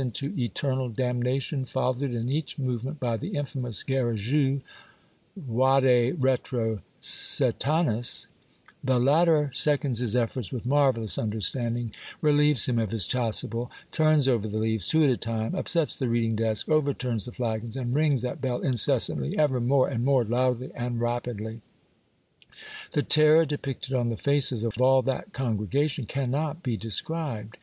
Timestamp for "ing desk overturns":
16.24-17.26